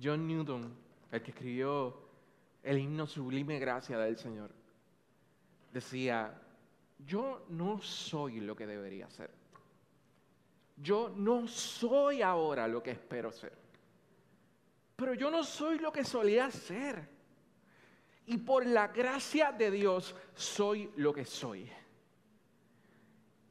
[0.03, 0.75] John Newton,
[1.13, 2.09] el que escribió
[2.63, 4.51] el himno Sublime Gracia del Señor,
[5.73, 6.41] decía,
[7.07, 9.31] yo no soy lo que debería ser.
[10.77, 13.53] Yo no soy ahora lo que espero ser.
[14.97, 17.09] Pero yo no soy lo que solía ser.
[18.27, 21.71] Y por la gracia de Dios soy lo que soy.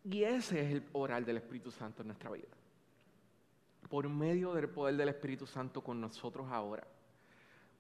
[0.04, 2.48] Y ese es el oral del Espíritu Santo en nuestra vida.
[3.90, 6.86] Por medio del poder del Espíritu Santo con nosotros ahora.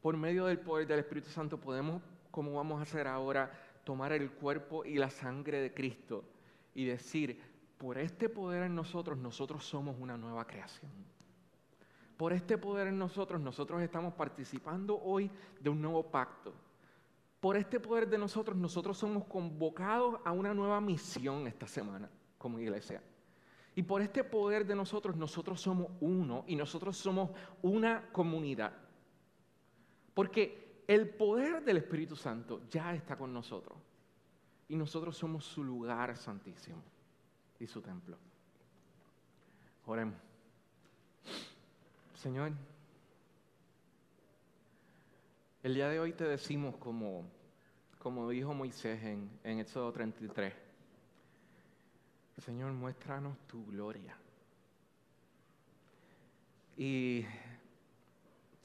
[0.02, 2.02] Por medio del poder del Espíritu Santo podemos,
[2.32, 3.52] como vamos a hacer ahora,
[3.84, 6.24] tomar el cuerpo y la sangre de Cristo
[6.74, 7.42] y decir,
[7.78, 10.92] por este poder en nosotros, nosotros somos una nueva creación.
[12.18, 16.54] Por este poder en nosotros, nosotros estamos participando hoy de un nuevo pacto.
[17.40, 22.60] Por este poder de nosotros, nosotros somos convocados a una nueva misión esta semana como
[22.60, 23.02] iglesia.
[23.76, 27.32] Y por este poder de nosotros, nosotros somos uno y nosotros somos
[27.62, 28.74] una comunidad.
[30.14, 33.78] Porque el poder del Espíritu Santo ya está con nosotros.
[34.68, 36.84] Y nosotros somos su lugar santísimo
[37.60, 38.18] y su templo.
[39.86, 40.16] Oremos.
[42.16, 42.52] Señor,
[45.64, 47.30] el día de hoy te decimos como,
[47.98, 50.54] como dijo Moisés en, en Éxodo 33,
[52.38, 54.16] Señor, muéstranos tu gloria.
[56.78, 57.26] Y,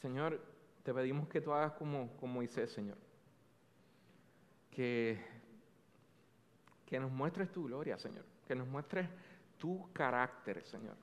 [0.01, 0.41] Señor,
[0.85, 2.97] te pedimos que tú hagas como, como Moisés, Señor.
[4.71, 5.19] Que,
[6.87, 8.25] que nos muestres tu gloria, Señor.
[8.47, 9.09] Que nos muestres
[9.59, 10.97] tu carácter, Señor.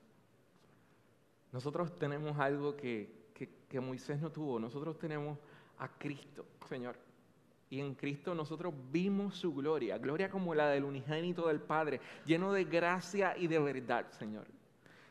[1.52, 3.34] Nosotros tenemos algo que,
[3.68, 4.58] que Moisés no tuvo.
[4.58, 5.38] Nosotros tenemos
[5.82, 6.96] a Cristo, Señor.
[7.70, 12.54] Y en Cristo nosotros vimos su gloria, gloria como la del unigénito del Padre, lleno
[12.54, 14.46] de gracia y de verdad, Señor.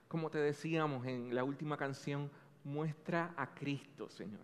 [0.08, 2.30] Como te decíamos en la última canción,
[2.64, 4.40] muestra a Cristo, Señor.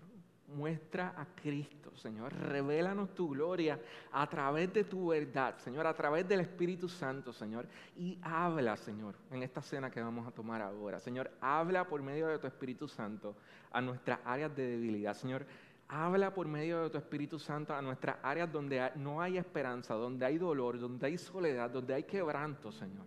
[0.49, 2.33] Muestra a Cristo, Señor.
[2.33, 3.81] Revélanos tu gloria
[4.13, 7.67] a través de tu verdad, Señor, a través del Espíritu Santo, Señor.
[7.97, 11.01] Y habla, Señor, en esta cena que vamos a tomar ahora.
[11.01, 13.37] Señor, habla por medio de tu Espíritu Santo
[13.73, 15.15] a nuestras áreas de debilidad.
[15.15, 15.45] Señor,
[15.89, 20.27] Habla por medio de tu Espíritu Santo a nuestras áreas donde no hay esperanza, donde
[20.27, 23.07] hay dolor, donde hay soledad, donde hay quebranto, Señor.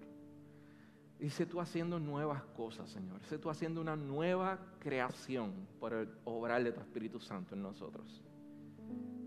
[1.19, 3.21] Y sé tú haciendo nuevas cosas, Señor.
[3.25, 8.23] Sé tú haciendo una nueva creación por el obrar de tu Espíritu Santo en nosotros.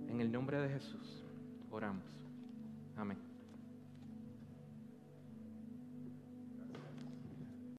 [0.08, 1.22] En el nombre de Jesús,
[1.70, 2.04] oramos.
[2.96, 3.31] Amén.